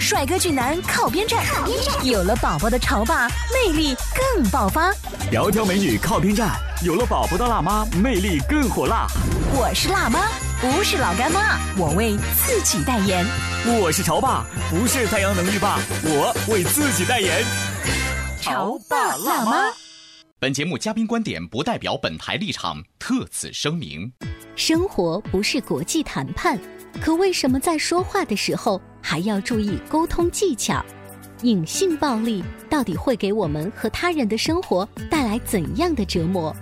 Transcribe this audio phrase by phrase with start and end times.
[0.00, 1.44] 帅哥俊男靠边站，
[2.02, 4.92] 有了宝宝的潮爸魅力更爆发。
[5.30, 9.06] 窈窕美女靠边站，有了宝宝的辣妈魅力更火辣。
[9.52, 10.28] 我是辣妈，
[10.60, 13.26] 不是老干妈，我为自己代言。
[13.66, 17.44] 我是潮爸，不是太阳能浴霸，我为自己代言。
[18.40, 19.72] 潮爸辣妈。
[20.38, 24.10] 本节目嘉宾观点不代表本台立场，特此声明。
[24.54, 26.58] 生活不是国际谈判，
[27.00, 30.84] 可为什么在说话的时候还要注意沟通技巧？
[31.40, 36.54] 隐性暴力到底会给我们和他人的生活带来怎样的折磨？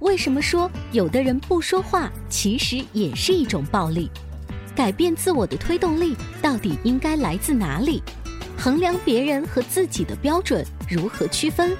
[0.00, 4.10] 为什么说有的人不说话其实也是一种暴力？
[4.74, 8.02] 改变自我的推动力到底应该来自哪里？
[8.58, 11.74] 衡量别人和自己的标准如何区分？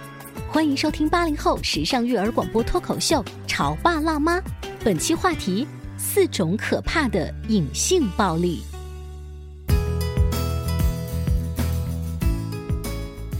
[0.50, 4.38] 欢迎收听八零后时尚育儿广播脱口秀《潮爸辣妈》，
[4.82, 5.66] 本期话题：
[5.98, 8.62] 四种可怕的隐性暴力。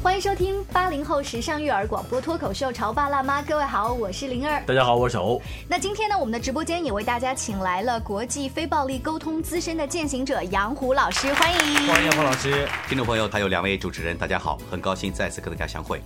[0.07, 4.63] 欢迎收听八零后时尚育儿广播脱口秀《潮爸辣妈》，各位好，我是灵儿。
[4.65, 5.43] 大家好，我是小欧。
[5.69, 11.89] 那今天呢，我们的直播间也为大家请来了国际非暴力沟通资深的践行者杨虎老师，欢迎。
[11.89, 12.69] 欢迎杨虎老师。
[12.89, 16.01] 听众朋友，还有两位主持人，大家好，很高兴再次跟大家相会。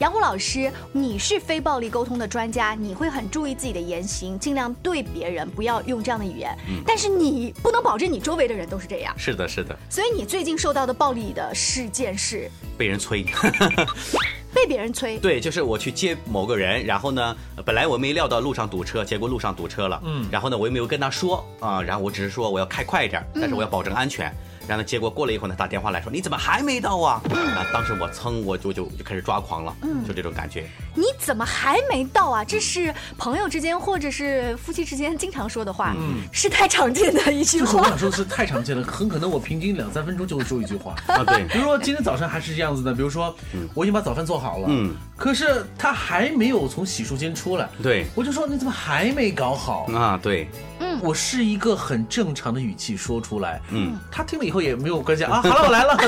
[0.00, 6.54] 杨虎老师，你是非暴力沟通的专家，你会很注意自己的言行，尽量对别人不要用这样的语言。
[6.68, 6.82] 嗯。
[6.86, 9.14] 但是你不能保证你周围的人都是这样。
[9.18, 9.74] 是的，是的。
[9.88, 13.24] 所以你最近受到的暴力的事件是被人催。
[14.54, 24.32] 被别人催，对，就是我去接某个人，然后呢，本来我没料到路上堵车，结果路上堵车了，嗯，然后呢，我又没有跟他说啊，然后我只是说我要开快一点，但是我要保证安全。
[24.68, 27.20] 然后结果过了一会儿呢，打电话来说你怎么还没到啊？
[27.30, 30.66] 啊，当时我噌我就就就开始抓狂了，嗯，就这种感觉。
[30.94, 32.44] 你怎么还没到啊？
[32.44, 37.80] 这是朋友之间或者是夫妻之间经常说的话，嗯，是太常见的一句话。
[37.80, 41.22] 我想说是太常见了，很可能我平均两三分钟就会说一句话啊。
[41.24, 43.34] 对，比如说今天早上还是这样子的，比如说
[43.74, 50.18] 我已经把早饭做好了，嗯，可是他还没有从洗漱间出来，对，我就说你怎么还没搞好啊？
[50.22, 50.48] 对。
[50.80, 55.40] 嗯，我是一个很正常的语气说出来，嗯，他听了以后也没有关系啊。
[55.42, 55.96] 好了，我来了。
[56.00, 56.04] 就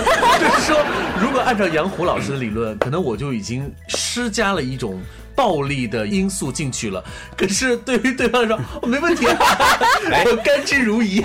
[0.56, 0.76] 是说，
[1.20, 5.00] 如果按照杨虎老师的理论，可能我就已经施加了一种。
[5.38, 7.04] 暴力的因素进去了，
[7.37, 11.25] 可是对于对方来说，我 没问题，我甘之如饴。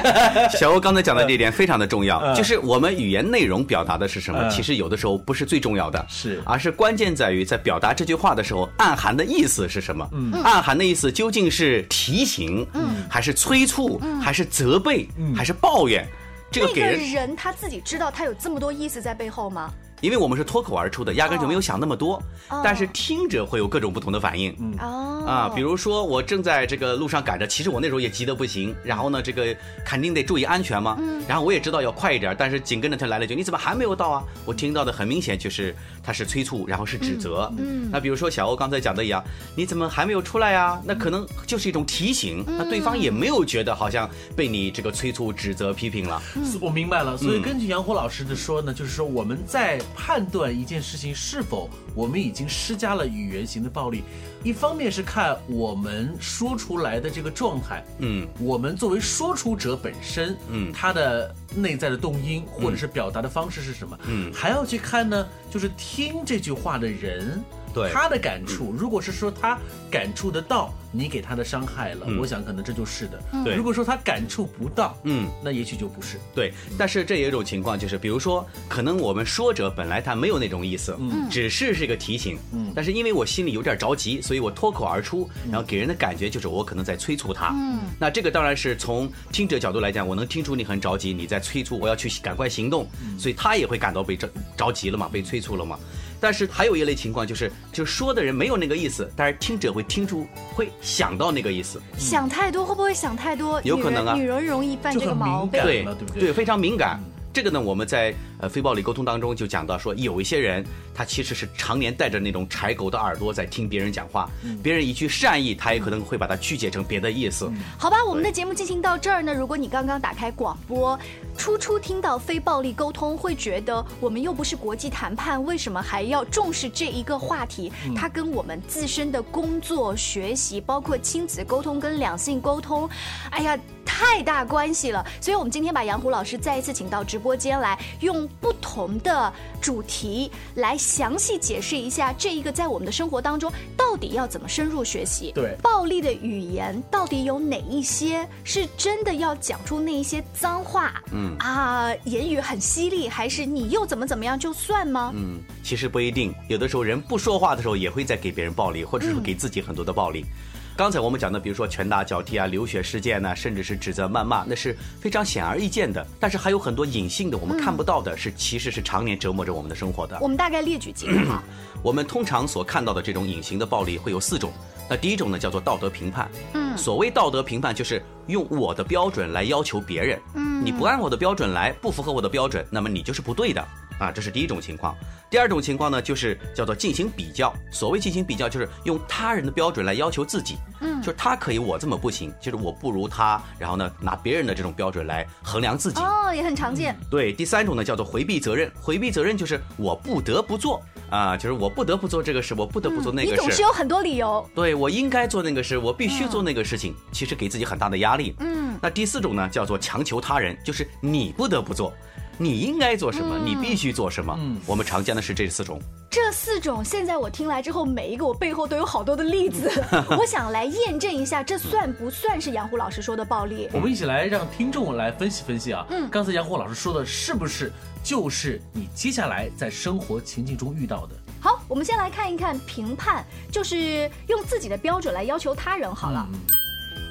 [0.55, 10.07] 小欧刚才讲的这一点非常的重要，就是我们语言内容表达的是什么，其实有的时候不是最重要的，是，而是关键在于在表达这句话的时候，暗含的意思是什么？
[10.13, 16.07] 嗯，暗含的意思究竟是提醒，嗯，还是催促，还是责备，还是抱怨？
[16.51, 16.81] 这个给
[17.11, 19.73] 人他自己知道他有这么多意思在背后吗？
[20.03, 22.21] 因为我们是脱口而出的，压根就没有想那么多，
[22.61, 24.53] 但是听着会有各种不同的反应。
[24.81, 29.55] 哦，啊，比如说我正在这个路上赶着，其实我那时候也急得不行，然后呢，这个
[29.85, 30.97] 肯定得注意安全嘛。
[30.99, 37.49] 嗯，然后我也知道要快一点，但是紧跟着他来了一句：“你怎么还没有到啊？”我听到的很明显就是他是催促，然后是指责。
[37.57, 39.23] 嗯，那比如说小欧刚才讲的一样，
[39.55, 40.77] 你怎么还没有出来呀？
[40.83, 46.21] 那可能就是一种提醒，那对方也没有觉得好像被你这个催促、指责、批评了。
[46.59, 49.79] 我明白了，所以根据杨虎老师的说呢，就是说我们在。
[49.95, 54.03] 判断一件事情是否我们已经施加了语言型的暴力，
[54.43, 67.43] 一方面是看我们说出来的这个状态，嗯，我们作为说出者本身，嗯，他的内在的动因或者是表达的方式是什么，嗯，还要去看呢，就是听这句话的人。
[67.91, 69.57] 他的感触，如果是说他
[69.89, 73.19] 感触得到你给他的伤害了，我想可能这就是的。
[73.43, 76.19] 对，如果说他感触不到，嗯，那也许就不是。
[76.35, 92.87] 对，但是这也有一种情况，就是比如说，可能我们说者本来他没有那种意思，嗯，只是是一个提醒，嗯，但是因为我心里有点着急，所以我脱口而出，然后给人的感觉就是我可能在催促他，嗯，那这个当然是从听者角度来讲，我能听出你很着急，你在催促我要去赶快行动，
[93.17, 95.79] 所以他也会感到被着着急了嘛，被催促了嘛。
[96.23, 100.25] 但是还有一类情况，就是就说的人没有那个意思，但是听者会听出，
[100.55, 101.81] 会想到那个意思。
[101.97, 103.61] 想太多会不会想太多？
[103.65, 106.19] 有可能啊，女人容易犯这个毛病，对对对？
[106.21, 106.97] 对，非常敏感。
[107.33, 110.63] 这个呢，我们在呃非暴力沟通当中就讲到说，有一些人
[110.93, 114.29] 他其实是常年带着那种柴狗的耳朵在听别人讲话，
[114.61, 117.51] 别人一句善意，他也可能会把它曲解成别的意思。
[117.75, 120.97] 好吧，我们的节目进行到这儿呢，如果你刚刚打开广播，
[121.35, 127.73] 初初听到非暴力沟通，会觉得我们又不是国际谈判，为什么还要重视这一个话题？
[127.95, 132.87] 它跟我们自身的工作、学习，包括亲子沟通跟两性沟通，
[133.31, 133.57] 哎呀。
[133.85, 139.31] 太大关系了，所以我们今天把杨虎老师再一次请到直播间来，用不同的
[139.61, 145.31] 主题来详细解释一下这一个在我们的生活当中到底要怎么深入学习。
[145.33, 151.01] 对，暴力的语言到底有哪一些是真的要讲出那一些脏话？
[151.11, 155.11] 嗯啊，言语很犀利，还是你又怎么怎么样就算吗？
[155.15, 160.25] 嗯，其实不一定，有的时候人不说话的时候也会在给别人暴力，或者是给自己很多的暴力。
[160.75, 166.03] 刚才我们讲的，比如说拳打脚踢啊、流血事件呢，甚至是指责、谩骂，那是非常显而易见的。
[166.19, 170.17] 但是还有很多隐性的，我们看不到的，是其实是常年折磨着我们的生活的。
[170.19, 171.43] 我们大概列举几个哈。
[171.83, 174.51] 我们通常所看到的这种隐形的暴力会有四种。
[174.89, 176.27] 那第一种呢，叫做道德评判。
[176.53, 180.19] 嗯，所谓道德评判，就是用我的标准来要求别人。
[180.33, 183.65] 嗯，你不按我的标准来，不符合我的标准，那么你就是不对的。
[183.99, 184.95] 啊，这是第一种情况。
[185.29, 187.51] 第二种情况呢，就是叫做进行比较。
[187.71, 190.57] 所谓进行比较，就是用他人的标准来要求自己。
[190.79, 193.41] 嗯，就是他可以，我这么不行，就是我不如他。
[193.57, 195.99] 然后呢，拿别人的这种标准来衡量自己。
[196.01, 196.95] 哦，也很常见。
[197.09, 198.71] 对，第三种呢，叫做回避责任。
[198.79, 200.79] 回避责任就是我不得不做
[201.09, 203.31] 啊，就是我不得不做这个事，我不得不做那个事。
[203.31, 204.47] 你总是有很多理由。
[204.53, 208.35] 对，我应该做那个事，我必须做那个事情，其实给自己很大的压力。
[208.39, 208.77] 嗯。
[208.79, 211.91] 那第四种呢，叫做强求他人，就是你不得不做。
[212.37, 213.37] 你应该做什么？
[213.37, 214.35] 你必须做什么？
[214.39, 215.79] 嗯，我们常见的是这四种。
[216.09, 219.71] 这四种，现在我听来之后，每一个我背后都有好多的例子。
[220.17, 223.67] 我想来验证一下，这算不算是杨虎老师说的暴力？
[223.73, 225.85] 我们一起来让听众来分析分析啊。
[225.89, 227.71] 嗯，刚才杨虎老师说的是不是
[228.03, 231.15] 就是你接下来在生活情境中遇到的？
[231.41, 235.93] 好，我们先来看一看评判，就是用自己的标准来要求他人。
[235.93, 236.27] 好了。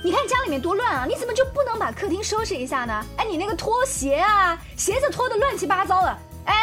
[0.05, 1.07] 你看家里面多乱啊！
[1.09, 3.07] 你怎么就不能把客厅收拾一下呢？
[3.17, 6.19] 哎，你那个拖鞋啊，鞋子拖得乱七八糟的。
[6.47, 6.55] 哎，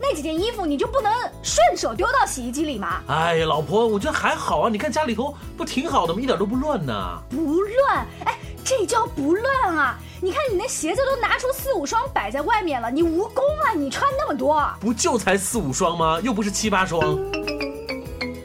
[0.00, 1.12] 那几件衣服你就不能
[1.42, 3.02] 顺手丢到洗衣机里吗？
[3.06, 4.70] 哎呀，老婆，我觉得还好啊。
[4.70, 6.20] 你看家里头不挺好的吗？
[6.22, 7.22] 一点都不乱呢。
[7.28, 8.06] 不乱？
[8.24, 9.98] 哎，这叫不乱啊！
[10.22, 13.74] 你看你那鞋子都拿出四五双摆在外面了，你无功啊！
[13.76, 16.18] 你穿那么多，不就才四五双吗？
[16.22, 17.02] 又不是七八双。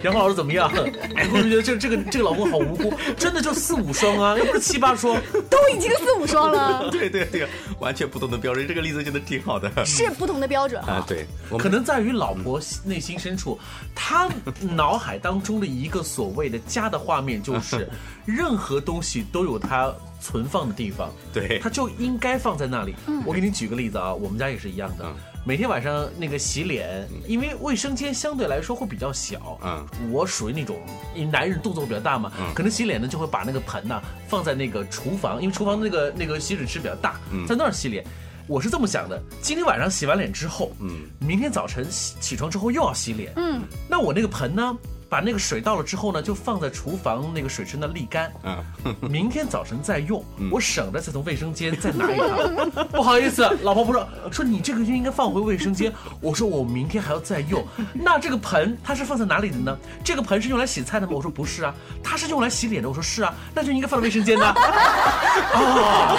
[0.03, 0.71] 杨老师怎么样？
[1.15, 5.15] 哎，我觉得这这个这个老公好无辜，真的就四五双啊，又不是七八双，
[5.49, 6.89] 都已经四五双了。
[6.91, 7.47] 对对对，
[7.79, 9.71] 完全不同的标准，这个例子真的挺好的。
[9.85, 11.25] 是不同的标准啊，对，
[11.57, 13.59] 可能在于老婆内心深处，
[13.95, 17.87] 她脑海当中的一个所谓的家的画面，就是
[18.25, 22.95] 任何东西都有它存放的地方，对，它就应该放在那里。
[23.25, 25.05] 我给你举个例子啊，我们家也是一样的。
[25.43, 30.79] 每天晚上那个洗脸，因为卫生间相对来说会比较小，嗯，我属于那种，
[31.15, 38.05] 因为男人动作比较大嘛，可能洗脸呢就会把那个盆呢放在那个厨房，因为厨房那个那个洗水池比较大，在那儿洗脸。
[38.47, 44.77] 我是这么想的，今天晚上洗完脸之后，嗯，明天早晨起起床之后又要洗脸，嗯，那我那个盆呢？
[45.11, 48.31] 把那个水倒了之后呢，就放在厨房那个水池那沥干。
[48.43, 52.87] 嗯，明天早晨再用，我省着再从卫生间再拿一趟。
[52.93, 55.91] 不好意思，老婆婆说说你这个就应该放回卫生间。
[56.21, 57.61] 我说我明天还要再用。
[57.93, 59.77] 那这个盆它是放在哪里的呢？
[60.01, 61.11] 这个盆是用来洗菜的吗？
[61.13, 62.87] 我说不是啊，它是用来洗脸的。
[62.87, 64.47] 我说是啊，那就应该放在卫生间的。
[64.47, 66.15] 啊，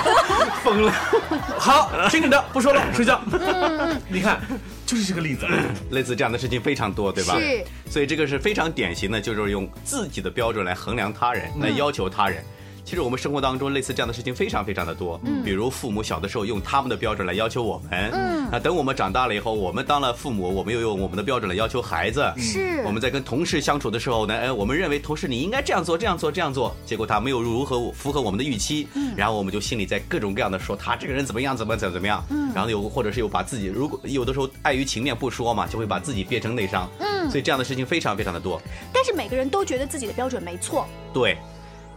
[0.62, 0.92] 疯了。
[1.58, 3.18] 好，听你的，不说了，睡觉。
[4.06, 4.38] 你看。
[4.92, 5.46] 就是这个例子，
[5.90, 7.38] 类似这样的事情非常多，对吧？
[7.40, 12.44] 是，所以这个是非常典型的，就是用自己的标准来衡量他人，来要求他人。
[12.84, 22.82] 其实我们生活当中类似这样的事情非常非常的多，嗯，比如父母小的时候用他们的标准来要求我们，嗯，那等我们长大了以后，我们当了父母，我们又用我们的标准来要求孩子，是。
[22.84, 38.60] 我们在跟同事相处的时候呢，哎，我们认为同事你应该这样做，这样做，这样做，结果他没有如何符合我们的预期，嗯，然后我们就心里在各种各样的说他这个人怎么样，怎么怎么怎么样，嗯，然后有或者是有把自己，如果有的时候碍于情面不说嘛，就会把自己变成内伤，嗯，所以这样的事情非常非常的多。
[38.92, 41.38] 但是每个人都觉得自己的标准没错，对。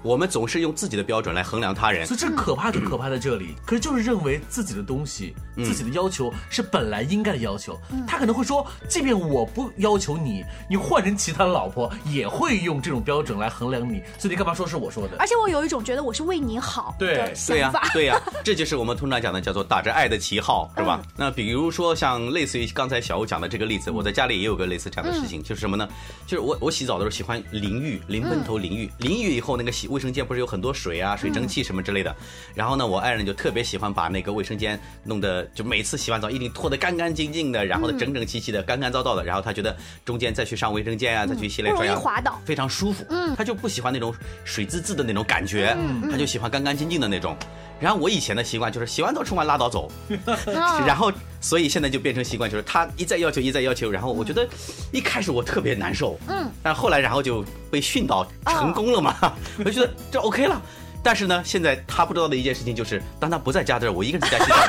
[0.06, 3.56] 我们总是用自己的标准来衡量他人，所以这可怕就可怕在这里。
[3.66, 7.76] 可是就是认为自己的东西、自己的要求是本来应该的要求。
[8.06, 14.00] 他可能会说，即便我不要求你，你换成其他的老婆也会用这种标准来衡量你。
[14.20, 15.18] 所以你干嘛说是我说的？
[15.18, 17.74] 而且我有一种觉得我是为你好对，对呀。
[17.92, 21.02] 对呀，这就是我们通常讲的叫做打着爱的旗号，是吧？
[21.18, 25.90] 那比如说像类似于刚才小欧讲的这个例子，我在家里也有个类似这样的事情，就是什么呢？
[26.28, 29.95] 就是我我洗澡的时候喜欢淋浴，淋喷头淋浴，淋浴以后那个洗。
[29.96, 32.14] 卫生间不是有很多水啊、水蒸气什么之类的。
[32.54, 39.24] 然后呢，我爱人就特别喜欢把那个卫生间弄得，就每次洗完澡一定拖得干干净净的，然后呢整整齐齐的、干干燥燥的。
[39.24, 43.06] 然后他觉得中间再去上卫生间啊，再去洗脸刷牙，滑倒，非常舒服。
[43.10, 45.74] 嗯，他就不喜欢那种水滋滋的那种感觉，
[46.12, 47.38] 他就喜欢干干净净的那种。
[47.80, 49.92] 然后我以前的习惯就是洗完澡冲完拉倒走，
[50.86, 54.48] 然后所以现在就变成习惯，就是他一再要求一再要求，然后我觉得
[54.92, 59.16] 一开始我特别难受，嗯，但后来然后就被训导成功了嘛，
[59.60, 60.62] 我就觉得这 OK 了。
[61.06, 64.56] 但是呢，现在他不知道的一件事情就是，当他不在家的时候，我一个人在洗澡。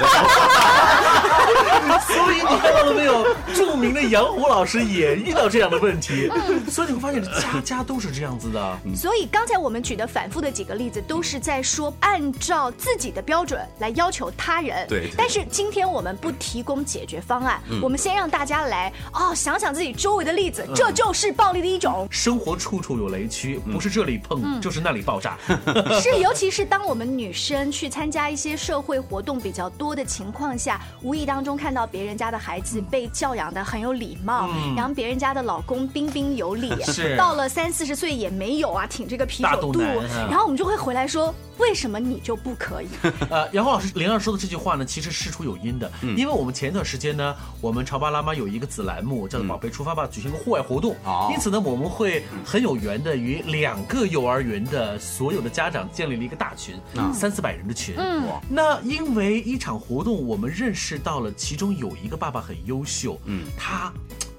[2.06, 3.24] 所以你看到了没有？
[3.54, 6.30] 著名的杨虎老师也遇到这样的问题。
[6.68, 8.78] 所以你会发现，家家都是这样子的。
[8.94, 14.86] 所以刚才我们举的反复的几个例子，都是在说按照自己的标准来要求他人。
[14.88, 15.08] 对。
[15.16, 22.06] 但是今天我们不提供解决方案，我们先让大家来哦想想自己周围的例子，这就是暴力的一种。
[22.10, 25.38] 生活处处有雷区，不是这里碰就是那里爆炸。
[26.02, 26.25] 是。
[26.26, 36.72] 尤其是当我们女生去参加一些社会活动比较多的情况下，无意当中看到别人家的孩子被教养的很有礼貌，然后别人家的老公彬彬有礼，
[37.16, 39.80] 到了三四十岁也没有啊，挺这个啤酒肚，
[40.28, 41.32] 然后我们就会回来说。
[41.58, 42.88] 为什么你就不可以？
[43.30, 45.90] 呃，杨红老师灵儿说的这句话呢，其实事出有因的。
[46.02, 50.94] 嗯，因为我们前一段时间呢，我们潮爸辣妈有一个子栏目叫做“宝贝出发吧”，举行个户外活动。
[51.04, 56.74] 哦，因此呢，我们会很有缘的与两个幼儿园的所有的家长建立了一个大群，
[57.12, 57.94] 三四百人的群。
[57.96, 63.18] 嗯，那因为一场活动，我们认识到了其中有一个爸爸很优秀。
[63.24, 63.92] 嗯，他。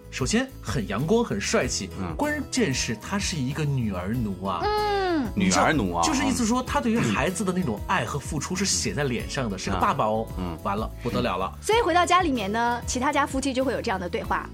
[0.10, 1.92] 首先很阳光，很帅气。
[2.00, 4.62] 嗯，关键是他是一个女儿奴啊。
[4.64, 10.25] 嗯，女儿奴啊，就是意思说他对于孩子的那种爱和付出是写在脸上的，是个爸爸哦。
[10.38, 11.51] 嗯，完了不得了了。
[11.62, 14.48] 所以回到家里面呢，其他家夫妻就会有这样的对话。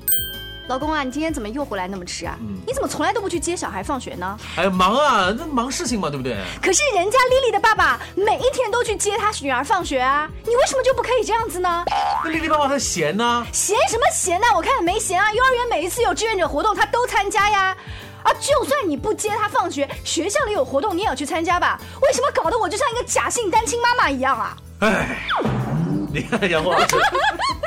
[0.70, 2.38] 老公啊，你今天怎么又回来那么迟啊？
[2.66, 4.40] 你怎么从来都不去接小孩放学呢？
[4.56, 6.38] 哎，忙啊，那忙事情嘛，对不对？
[6.62, 11.84] 可是人家丽丽的爸爸每一天都去接她女儿放学啊，你为什么就不可以这样子呢？
[12.24, 13.46] 那丽丽爸爸他闲呢？
[13.52, 14.48] 闲什么闲呢？
[14.56, 15.34] 我看没闲啊。
[15.34, 17.76] 幼儿园每一次有志愿者活动，他都参加呀。
[18.24, 21.80] 啊，就算你不接他放学，学校里有活动你也要去参加吧？
[22.02, 24.58] 为什么搞得我就像一个假性单亲妈妈一样啊？
[24.80, 25.20] 哎。
[26.14, 26.96] 你看杨老师，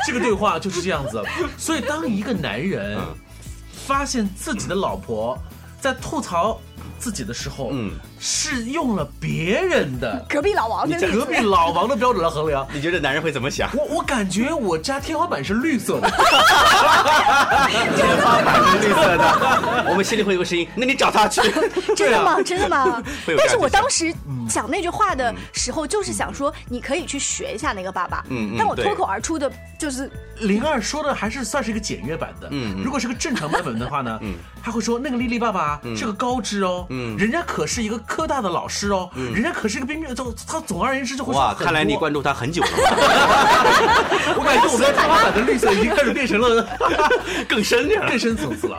[0.06, 1.22] 这个对话就是这样子。
[1.58, 2.96] 所以，当一个男人
[3.86, 5.38] 发现自己的老婆
[5.80, 6.60] 在吐槽。
[6.98, 13.68] 自己的时候，嗯，是用了别人的 隔壁老王的隔壁老王的标准来衡量， 你觉得男人会怎么想？
[13.76, 16.08] 我我感觉我家天花板是绿色的，
[17.96, 21.40] 天花板是绿色的，我们心里会有个声音，那你找他去，
[21.94, 22.40] 真的吗？
[22.42, 23.02] 真的吗？
[23.36, 24.12] 但是我当时
[24.48, 36.86] 讲那句话的时候，就是想说，你可以去学一下那个爸爸，嗯，但我脱口而出的就是灵儿说的还是算是一个简约版的，嗯，如果是个正常版本的话呢，嗯，他会说那个丽丽爸爸是个高知哦。
[36.90, 42.68] 嗯，人家可是一个科大的老师哦，人家可是一个冰面，就他总而言之就会哇，看来你关注他很久了。
[44.36, 46.66] 我感觉我们天花板的绿色已经开始变成了
[47.48, 48.78] 更深点、更深层次了。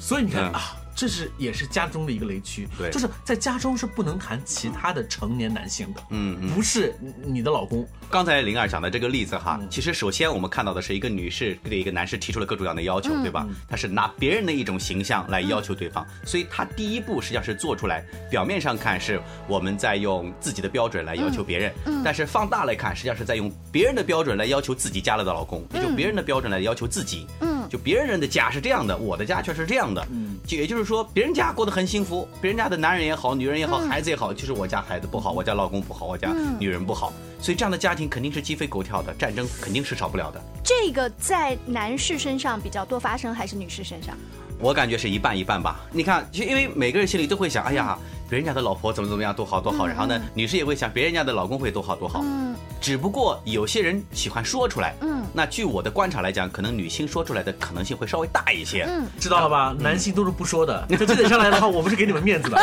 [0.00, 0.72] 所以你看啊。
[0.98, 6.92] 这是也是家中的一个雷区，对，就是在家中是不能谈其他的成年男性的，嗯，不是
[7.24, 7.86] 你的老公。
[8.10, 13.46] 刚才灵儿讲的这个例子哈，其实首先我们看到的是一个女士对一个男士提出了各种各样的要求，对吧？
[13.68, 21.72] 她是拿别人的一种形象来要求对方，所以她第一步实际上是做出来，表面上看是我们在用自己的标准来要求别人，
[22.04, 30.88] 但是放大来看，实际上是在用别人的标准来要求自己家里的老公，也就别人的标准来要求自己，嗯，就别人的家是这样的，我的家却是这样的，嗯，就也就是。
[30.88, 40.40] 说别人家过得很幸福，别人家的男人也好，女人也好，孩子也好，就是我家孩子不好，我家老公不好，我家女人不好，所以这样的家庭肯定是鸡飞狗跳的，战争肯定是少不了的。
[40.64, 44.16] 这个在男士身上比较多发生，还是女士身上？
[44.58, 45.78] 我感觉是一半一半吧。
[45.92, 49.86] 你看，就因为每个人心里都会想，哎呀，别人家的老婆怎么怎么样，多好多好。
[49.86, 52.20] 然后呢，女士也会想，别人家的老公会多好多好。
[52.22, 52.54] 嗯。
[52.80, 54.94] 只不过有些人喜欢说出来。
[55.00, 55.24] 嗯。
[55.32, 58.84] 那据我的观察来讲，可能女性说出来的可能性会稍微大一些。
[58.88, 59.76] 嗯，知道了吧？
[59.78, 60.86] 男性都是不说的。
[60.88, 62.58] 就这点上来的话，我们是给你们面子的。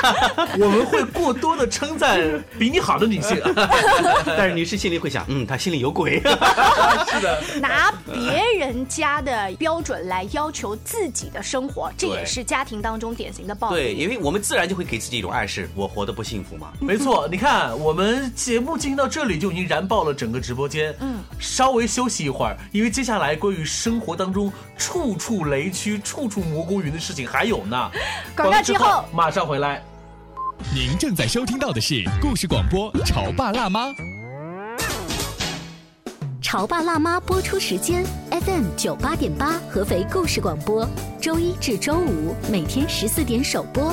[0.58, 2.18] 我们会过多的称赞
[2.58, 3.40] 比你好的女性，
[4.26, 6.20] 但是女士心里会想，嗯，她心里有鬼。
[7.10, 13.76] 是的，拿别人家的标准来要求自己的生活，这也是家庭当中典型的暴力。
[13.76, 16.72] 对，因为我们自然就会给自己一种暗示，我活得不幸福吗。
[16.80, 20.94] 没错，你看我们节目进行到这里就已经燃爆了整个直播间。
[21.00, 22.06] 嗯，稍微休。
[22.06, 27.90] 休息一会儿，因为接下来关于生活当中处处雷区、处处蘑菇云的事情还有呢。
[28.36, 29.82] 广告之后马上回来。
[30.72, 33.88] 您正在收听到的是故事广播《潮爸辣妈》。
[36.40, 40.88] 潮爸辣妈播出时间：FM 九八点八，合肥故事广播，
[41.20, 43.92] 周一至周五每天十四点首播，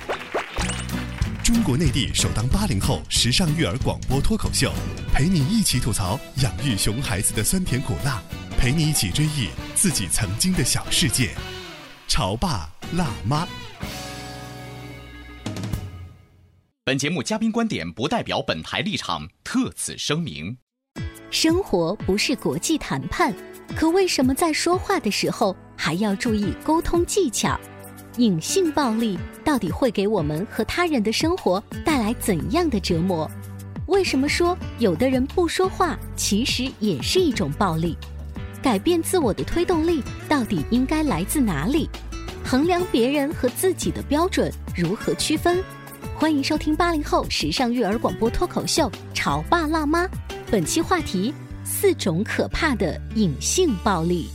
[1.53, 4.71] 中国内地首档八零后时尚育儿广播脱口秀，
[5.13, 8.23] 陪你一起吐槽养育熊孩子的酸甜苦辣，
[8.57, 11.31] 陪你一起追忆自己曾经的小世界。
[12.07, 13.45] 潮爸辣妈。
[16.85, 20.55] 本节目嘉宾观点不代表本台立场，特此声明。
[21.31, 23.35] 生活不是国际谈判，
[23.75, 27.59] 可为什么在说话的时候还要注意沟通技巧？
[28.17, 33.29] 隐性暴力到底会给我们和他人的生活带来怎样的折磨？
[33.87, 37.97] 为什么说有的人不说话其实也是一种暴力？
[38.61, 41.89] 改变自我的推动力到底应该来自哪里？
[42.43, 45.63] 衡量别人和自己的标准如何区分？
[46.15, 50.05] 欢迎收听八零后时尚育儿广播脱口秀《潮爸辣妈》，
[50.51, 54.29] 本期话题：四种可怕的隐性暴力。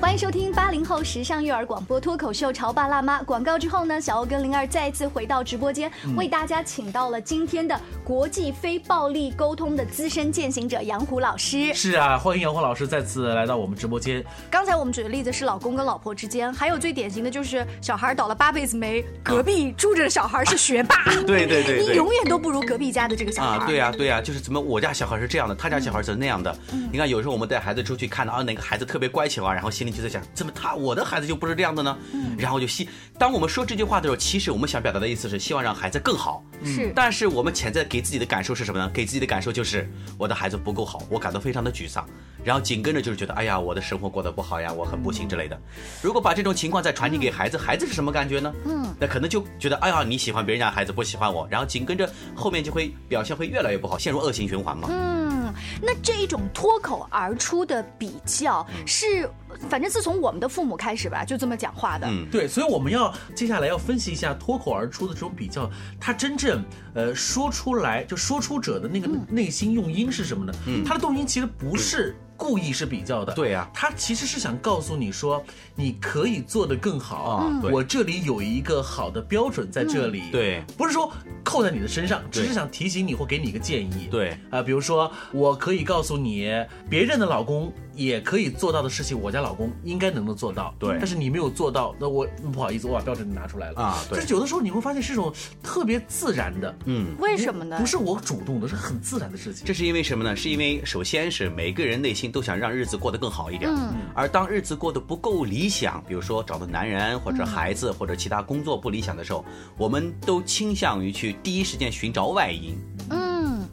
[0.00, 3.20] 欢迎收听八零后时尚育儿广播脱口秀《潮爸辣妈》。
[3.24, 11.74] 广告之后呢，小欧跟灵儿再次回到直播间，为大家请到了今天的国际非暴力沟通的资深践行者杨虎老师。
[11.74, 14.24] 是啊，欢迎杨虎老师再次来到我们直播间。
[14.48, 20.94] 刚才我们举的例子是老公跟老婆之间，还有最典型的就是小孩倒了八辈子霉，隔壁住着的小孩是学霸。
[21.26, 23.56] 对对对，你永远都不如隔壁家的这个小孩。
[23.56, 26.56] 啊，对呀对呀，就是怎么我家小孩是这样的，他家小孩是那样的。
[26.92, 31.96] 你看有时候我们带孩子出去看到啊哪个孩子特别乖巧啊，然后心里就在想，怎么他我的孩子就不是这样的呢？
[32.38, 36.42] 然后就希，当我们说这句话的时候，其实我们想表达的意思是希望让孩子更好。
[36.64, 38.90] 是，但是我们潜在给自己的感受是什么呢？
[38.92, 42.06] 给自己的感受就是我的孩子不够好，我感到非常的沮丧。
[42.44, 45.60] 然后紧跟着就是觉得，哎呀，我的生活过得不好呀，我很不幸之类的。
[46.00, 48.52] 如果把这种情况再传递给孩子，孩子是什么感觉呢？
[48.64, 54.88] 嗯，那可能就觉得，哎呀，你喜欢别人家孩子，不喜欢我，然后紧跟着后面就会表现会越来越不好，陷入恶性循环嘛。
[54.90, 59.28] 嗯，那这一种脱口而出的比较是，
[59.68, 62.06] 反正自从我们的父母开始吧，就这么讲话的。
[62.08, 70.52] 嗯，对，所以我们要接下来要分析一下脱口而出的这种比较，他真正呃说出来就说出者的那个内心用音是什么呢？
[70.66, 72.16] 嗯，他的动因其实不是。
[72.40, 75.42] 故意是比较的，对呀，他其实是想告诉你说，
[75.74, 77.60] 你可以做得更好啊。
[77.72, 84.38] 我这里有一个好的标准在这里，对，不是说扣在你的身上，只是想提醒你或给你一个建议，对。
[84.50, 86.48] 啊，比如说我可以告诉你，
[86.88, 93.98] 别人的老公也可以做到的事情，我家老公应该能够做到，对，但是你没有做到，那我不好意思，我把标准拿出来了啊。
[94.08, 95.30] 对，就是有的时候你会发现是一种
[95.62, 97.76] 特别自然的，嗯，为什么呢？
[97.78, 99.66] 不是我主动的，是很自然的事情。
[99.66, 100.36] 这是因为什么呢？
[100.36, 103.08] 是因为首先是每个人内心都想让日子过。
[103.08, 109.42] 得更好一点，嗯，而当日子过得不够理想，比如说找的男人或者孩子或者其他工作不理想的时候，
[109.78, 112.97] 我们都倾向于去第一时间寻找外因，嗯，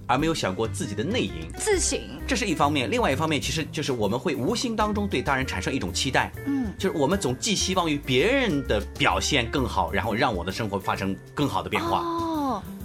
[0.07, 2.89] 而没有想过自己的内因，自省，这是一方面。
[2.89, 11.99] 另外一方面，其实就是我们会无形当中对他人产生一种期待，嗯，就是我们总寄希望于别人的表现更好，然后让我的生活发生更好的变化。
[11.99, 12.31] 哦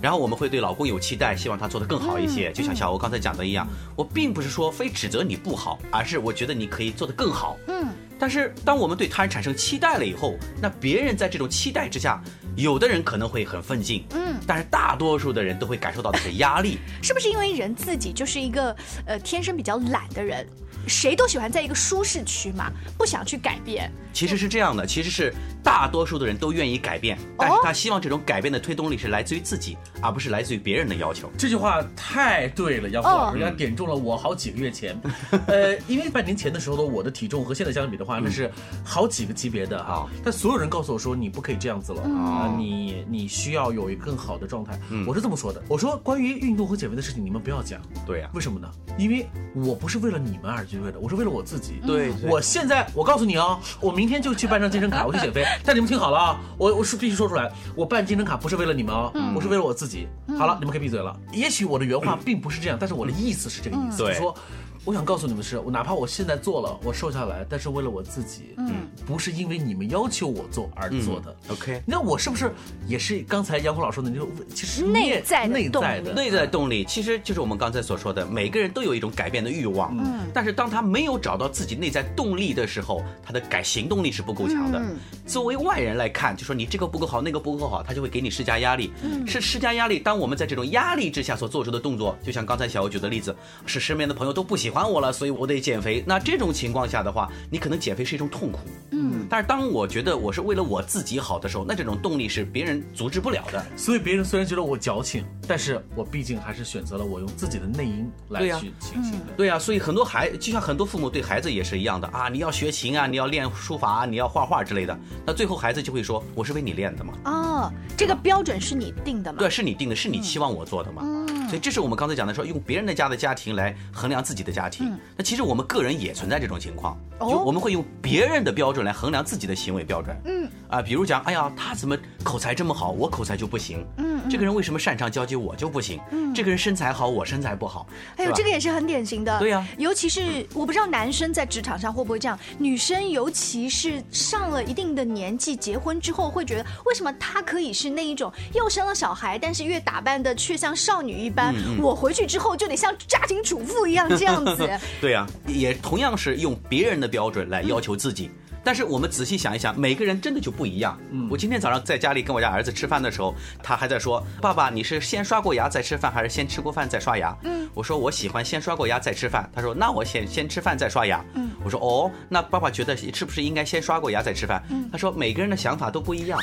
[0.03, 2.51] 然后我们会对老公有期待，希望他做得更好一些。
[2.53, 7.57] 就像小欧刚才讲的一样，我并不是说非指责你不好，而是我觉得你可以做得更好。
[7.69, 7.87] 嗯。
[8.19, 12.21] 但是当我们对他人产生期待了以后，那别人在这种期待之下，
[12.57, 14.37] 有的人可能会很奋进，嗯。
[14.47, 16.79] 但是大多数的人都会感受到的是压力。
[17.03, 18.75] 是不是因为人自己就是一个
[19.07, 20.47] 呃天生比较懒的人？
[20.87, 23.91] 谁都喜欢在一个舒适区嘛，不想去改变。
[24.13, 31.31] 其实是这样的，其实是大多数的人都愿意改变，但是他希望这种改变的推动力是来自于自己，而不是来自于别人的要求。
[31.39, 35.01] 这句话太对了，杨峰老师，人家点中了我好几个月前。
[35.47, 38.51] 呃，因为半年前的时候呢，我的体重和现在相比的话，那是
[38.85, 40.07] 好几个级别的啊。
[40.25, 44.77] 但所有人告诉我说，你不可以这样子了啊，你你需要有一个更好的状态。
[45.07, 47.81] 我是这么说的，我说关于运动和减肥的事情，你们不要讲。
[48.05, 48.69] 对呀，为什么呢？
[48.99, 51.81] 因为我不是为了你们而去为的，我是为了我自己。
[51.87, 55.45] 对，我现在我告诉你啊，我明天就去办张健身卡， 我去减肥。
[55.65, 60.07] 但你们听好了啊，我我是必须说出来，我办健身卡不是为了你们哦，我是为了我自己。
[60.39, 61.15] 好了，你们可以闭嘴了。
[61.33, 64.35] 也许我的原话并不是这样，但是我的意思是这个意思，就是说。
[64.85, 71.37] 我想告诉你们是，我哪怕我现在做了，我瘦下来，但是为了我自己，嗯，不是因为你们要求我做而做的。
[71.49, 72.51] OK，那我是不是
[72.87, 84.83] 也是刚才杨虎老说的那种，其实内在内在的内在动力，其实就是我们刚才所说的，每个人都有一种改变的欲望，嗯，但是当他没有找到自己内在动力的时候，他的改行动力是不够强的。
[85.27, 89.99] 作为外人来看，就说你这个不够好，那个不够好，他就会给你施加压力，嗯是施加压力。
[89.99, 96.01] 当我们在这种压力之下所做出的动作，就像刚才小欧举的例子，是身边的朋友都不喜欢我了，所以我得减肥。
[96.07, 98.61] 那这种情况下的话，你可能减肥是一种痛苦，
[98.93, 99.27] 嗯。
[99.29, 103.67] 但是当我觉得我是为了我自己好的时候，那这种动力是别人阻止不了的。
[103.77, 109.33] 所以别人虽然觉得我矫情，但是我毕竟还是选择了我用自己的内因来去清醒的。
[109.37, 114.97] 对呀，所以很多孩就像很多父母对孩子也是一样的啊，你要学琴啊，你要练书法啊，你要画画之类的。
[115.27, 117.13] 那最后孩子就会说，我是为你练的嘛。
[117.25, 119.41] 哦，这个标准是你定的吗？
[119.41, 121.03] 对，是你定的，是你期望我做的嘛。
[121.51, 124.97] 所以这是我们刚才讲的，说用别人的家的家庭来衡量自己的家庭。
[125.17, 130.17] 那其实我们个人也存在这种情况，就我们会用别人的标准来衡量自己的行为标准。
[130.25, 133.85] 嗯啊，比如讲，哎呀，他怎么口才这么好，我口才就不行。
[133.97, 135.99] 嗯，这个人为什么擅长交际，我就不行。
[136.13, 137.89] 嗯，这个人身材好，我身材不好。
[138.17, 139.37] 哎呦这个也是很典型的。
[139.41, 151.40] 对呀，尤其是我不知道男生在职场上会不会这样，女生尤其是上了一定的年纪，结婚之后会觉得，为什么他可以是那一种又生了小孩，但是越打扮的却像少女一般。
[151.79, 154.69] 我回去之后就得像家庭主妇一样这样子。
[155.01, 158.31] 对呀，也同样是用别人的标准来要求自己。
[158.63, 160.99] 但是我们仔细想一想，每个人真的就不一样。
[161.11, 169.49] 嗯，我今天早上在家里跟我家儿子吃饭的时候，他还在说：“爸爸，你是先刷过牙再吃饭，还是先吃过饭再刷牙？”嗯，我说我喜欢先刷过牙再吃饭。
[169.55, 176.39] 他说：“那我先先吃饭再刷牙。”嗯，我说：“哦，那爸爸觉得是不是应该先刷过牙再吃饭？”嗯，他说：“每个人的想法都不一样。”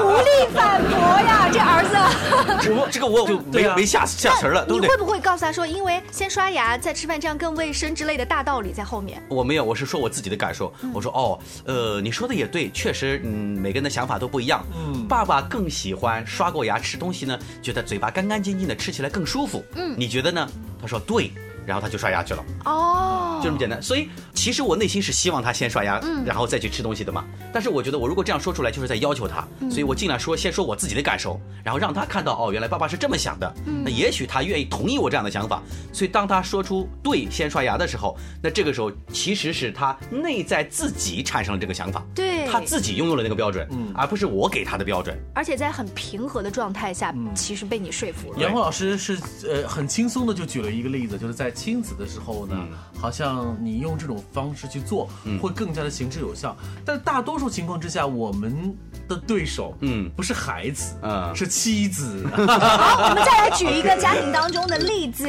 [0.00, 2.70] 无力反驳呀，这儿子。
[2.70, 9.20] 我这个我就没没下下词了，你会不会告诉他说，因为先刷牙再吃饭这样更卫生之类的大道理在后面？
[9.28, 10.72] 我没有，我是说我自己的感受。
[10.92, 11.23] 我说哦。
[11.24, 14.62] 哦，呃，你说的也对，确实，嗯，每个人的想法都不一样。
[14.76, 19.64] 嗯，爸爸更喜欢刷过牙吃东西呢，觉得嘴巴干干净净的，吃起来更舒服。
[19.74, 20.46] 嗯，你觉得呢？
[20.80, 21.30] 他说对。
[21.66, 23.82] 然后他就刷牙去了，哦，就这么简单。
[23.82, 27.24] 所以其实我内心是希望他先刷牙，嗯，然后再去吃东西的嘛。
[27.52, 33.54] 但是我觉得我如果这样说出来，就是在要求他，所以我尽量说先说我自己的感受，然后让他看到哦，原来爸爸是这么想的。
[33.84, 35.62] 那也许他愿意同意我这样的想法。
[35.92, 45.16] 所以当他说出对先刷牙的时候，那这个时候其实是他内在自己产生了这个想法，对，他自己拥有了那个标准，嗯，而不是我给他的标准。
[45.34, 48.38] 而且在很平和的状态下，其实被你说服了。
[48.38, 51.53] 杨红老师是呃很轻松的就举了一个例子，就是在。
[51.54, 52.56] 亲子的时候呢，
[52.98, 55.08] 好像你用这种方式去做，
[55.40, 56.56] 会更加的行之有效。
[56.84, 58.76] 但大多数情况之下，我们
[59.08, 62.26] 的对手，嗯，不是孩子，嗯，是妻子。
[62.34, 65.26] 好，我们再来举一个家庭当中的例子。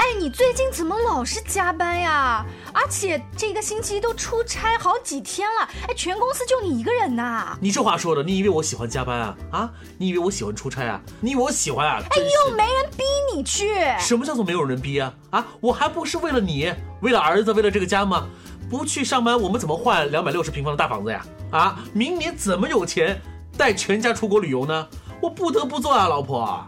[0.00, 2.42] 哎，你最近怎么老是加班呀？
[2.72, 5.68] 而且这个星期都出差好几天了。
[5.86, 7.54] 哎，全公司就你一个人呐？
[7.60, 9.36] 你这话说的，你以为我喜欢加班啊？
[9.52, 10.98] 啊，你以为我喜欢出差啊？
[11.20, 12.00] 你以为我喜欢啊？
[12.02, 13.74] 哎，又没人逼你去。
[13.98, 15.12] 什么叫做没有人逼啊？
[15.28, 18.26] 啊，我还不是为了你，为了儿子，为了这个家吗？
[18.70, 21.22] 不去上班，我们怎么换两百六十平方的大房子呀？
[21.50, 23.20] 啊，明年怎么有钱
[23.54, 24.88] 带全家出国旅游呢？
[25.20, 26.66] 我不得不做啊，老婆。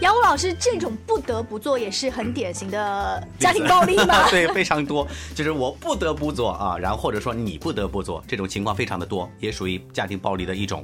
[0.00, 4.26] 杨武老师这种不得不做也是很典型的家庭暴力吧？
[4.30, 10.82] 对，非常多，就是我不得不做啊，然后或者说你不得不做，这种情况非常的多，也属于家庭暴力的一种。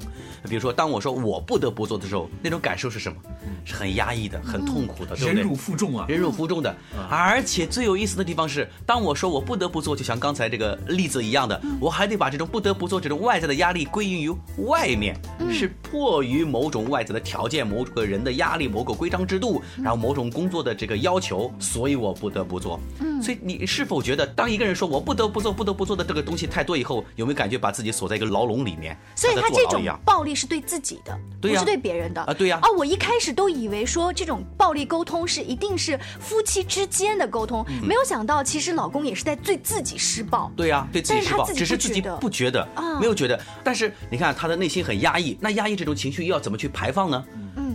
[0.48, 3.16] 比如说，当我说我不得不做的时候，那种感受是什么？
[3.64, 6.74] 是很压抑的，很痛苦的，忍辱负重啊，忍辱负重的。
[7.10, 14.30] 而且最有意思的地方是，当我说我不得不做，就像刚才这个例子一样的，我还得把这种不得不做这种外在的压力归因于
[14.64, 15.20] 外面，
[15.52, 18.99] 是迫于某种外在的条件、某个人的压力、某个。
[19.00, 22.78] 规章制度，然后某种工作的这个要求，所以我不得不做。
[22.98, 28.94] 嗯，所以你是否觉得，当一个人说我不得不做、不得不做的这个东西太多以后，有没有感觉把自己锁在一个牢笼里面？
[29.16, 32.34] 所以他这种暴力是对自己的，不是对别人的啊？
[32.34, 32.58] 对呀。
[32.60, 40.52] 啊，我一开始都以为说这种暴力沟通是一定是夫妻之间的沟通，没有想到其实老公也是在对自己施暴。
[40.54, 42.68] 对呀，对自己施暴，只是自己不觉得，
[43.00, 43.40] 没有觉得。
[43.64, 47.24] 但是你看他的内心很压抑，那压抑这种情绪又要怎么去排放呢？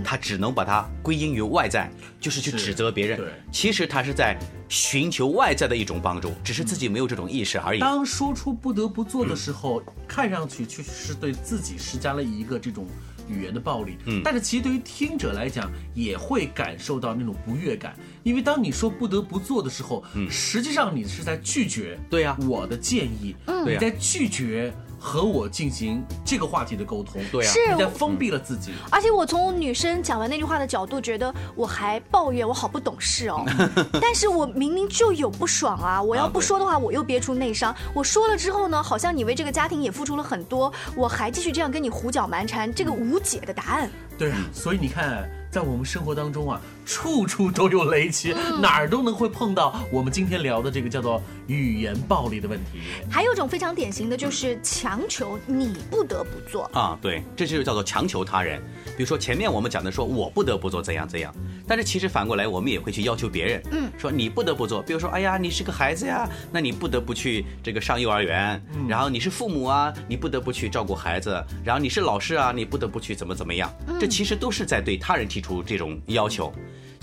[0.05, 1.89] 他只能把它归因于外在，
[2.21, 3.19] 就是去指责别人。
[3.51, 4.37] 其实他是在
[4.69, 7.79] 寻求外在的一种帮助，只是自己没有这种意识而已。
[7.79, 12.85] 当说出不得不做的时候，看上去确实是对自己施加了一个这种
[13.27, 13.97] 语言的暴力。
[14.05, 21.99] 嗯，但是其实对于听者来讲，也会感受到那种不悦感，因为当你说不得不做的时候，嗯，实际上你是在拒绝。
[22.09, 24.71] 对呀，我的建议，嗯，你在拒绝。
[25.05, 27.21] 和我进行这个话题的沟通。
[27.31, 28.73] 对啊，是你在封闭了自己。
[28.89, 33.45] 而且我从女生讲完那句话的角度，觉得我还抱怨我好不懂事哦。
[34.01, 36.01] 但是我明明就有不爽啊！
[36.01, 37.73] 我要不说的话，我又憋出内伤。
[37.93, 43.87] 我说了之后呢，好像你为这个家庭也付出了很多，我还继续这样跟你胡搅蛮缠，这个无解的答案。
[44.17, 45.29] 对啊，所以你看。
[45.51, 52.79] 在我们生活当中啊，处处都有雷区，哪儿都能会碰到我们今天聊的这个叫做语言暴力的问题。
[53.09, 58.61] 还有一种非常典型的就是强求你不得不做啊，对，这就叫做强求他人。
[58.97, 61.33] 比如说前面我们讲的说我不得不做怎样怎样，
[61.67, 64.81] 但是其实反过来我们也会去要求别人，嗯，说你不得不做。
[64.81, 68.61] 比如说，哎呀，你是个孩子呀，那你不得不去这个上幼儿园。
[68.89, 71.41] 然后你是父母啊，你不得不去照顾孩子。
[71.63, 73.73] 然后你是老师啊，你不得不去怎么怎么样。
[73.99, 75.45] 这其实都是在对他人提出。
[75.45, 76.51] 出这种要求。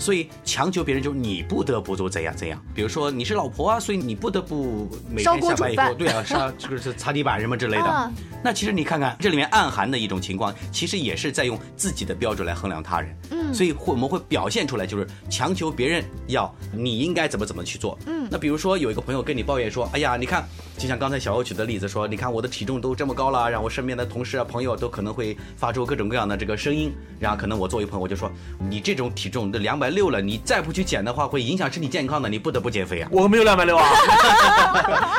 [0.03, 8.11] 所以强求别人就是你不得不做怎样怎样，比如说你是老婆啊，所以你不得不每天下班以后，对啊，上这个是擦地板什么之类的。
[8.43, 13.17] 那其实你看看这里面暗含的一种情况，其实也是在用自己的标准来衡量他人。
[13.31, 17.97] 嗯，所以会我们会表现出来，就是强求别人要你应该怎么怎么去做。
[18.05, 20.45] 嗯，那比如说有一个朋友跟你抱怨说，哎呀，你看，
[20.77, 32.33] 就像刚才小欧举的例子说，你看我的体重都这么高了，让我身边的同事啊朋友都可能会发出各种各样的这个声音，然后可能我作为朋友我就说，你这种体重都两百六了，你再不去减的话，会影响身体健康的。
[32.33, 33.07] 你不得不减肥啊！
[33.11, 33.87] 我没有两百六啊。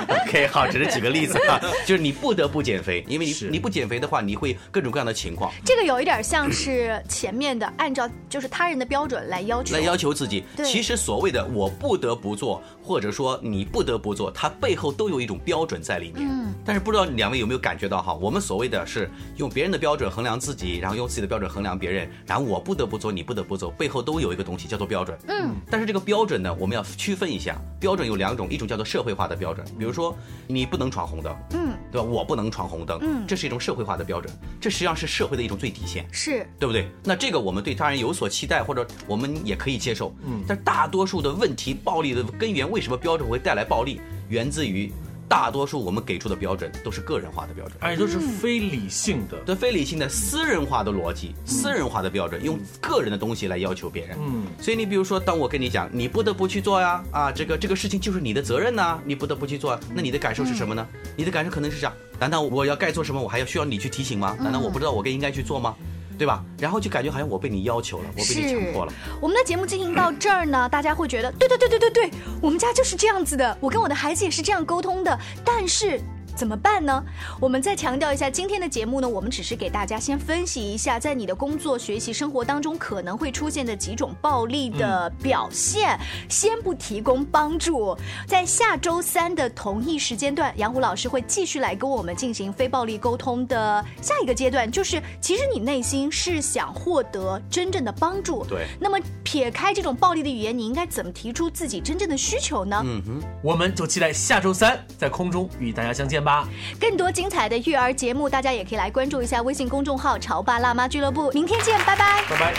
[0.27, 5.53] OK，好，只是举个例子啊，就是你不得不减肥，因为你你不减肥的话，你会各种各样的情况。
[5.65, 10.45] 这个有一点像是前面的，按照就是他人的标准来要求，来要求自己。
[10.65, 16.29] 其实所谓的我不得不做，或者说你不得不做，它背后都有一种标准在里面。
[16.29, 16.55] 嗯。
[16.65, 25.19] 但是不知道两位有没有感觉到哈，我们所谓的是用别人的标准衡量自己，然后用自己的标准衡量别人，然后我不得不做，你不得不做，背后都有一个东西叫做标准。
[25.29, 32.07] 嗯，但是这个标准呢，我们要区分一下，标准有两种，一种叫做社会化的标准，比如说你不能闯红灯，嗯，对吧？
[32.07, 36.89] 我不能闯红灯，嗯，这是一种社会化的标准，这实际上是社会的一种最底线，是对不对？
[37.03, 44.91] 那这个我们对他人有所期待，或者我们也可以接受，嗯，但大多数的问题，暴力的根源为什么标准会带来暴力，源自于。
[45.27, 54.19] 大多数我们给出的标准都是个人化的标准，而且都是非理性的，对非理性的私人化的逻辑，私人化的标准，用个人的东西来要求别人。
[54.21, 60.87] 嗯，所以你比如说，当我跟你讲，你不得不去做呀，啊，这个这个事情就是你的责任呐，你不得不去做，那你的感受是什么呢？
[61.17, 64.37] 你的感受可能是这样：难道我要该做什么，我还要需要你去提醒吗？
[64.39, 65.75] 难道我不知道我该应该去做吗？
[66.17, 66.45] 对吧？
[66.59, 68.93] 然后就感觉好像我被你要求了，我被你强迫了。
[69.21, 76.01] 我们的节目进行到这儿呢，大家会觉得，对对对对对对，我们家就是这样子的，我跟我的孩子也是这样沟通的，但是。
[76.35, 77.03] 怎么办呢？
[77.41, 85.97] 我们再强调一下，今天的节目呢，我们只是给大家先分析一下，在你的工作、学习、生活当中可能会出现的几种暴力的表现，
[86.29, 87.97] 先不提供帮助。
[88.27, 98.45] 在下周三的同一时间段，杨虎老师会继续来跟我们进行非暴力沟通的下一个阶段，就是其实你内心是想获得真正的帮助。
[98.47, 98.67] 对。
[98.81, 102.83] 那么撇开这种暴力的语言，你应该怎么提出自己真正的需求呢？
[102.85, 106.24] 嗯哼，我们就期待下周三在空中与大家相见。
[106.25, 106.49] 吧。
[106.81, 111.31] 更多精彩的育儿节目，大家也可以来关注一下微信公众号“潮爸辣妈俱乐部”。
[111.35, 112.55] 明天见，拜拜，拜拜。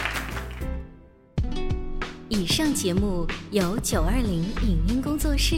[2.30, 5.56] 以上节目由九二零影音工作室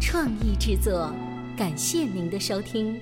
[0.00, 1.12] 创意制作，
[1.56, 3.00] 感谢您的收听。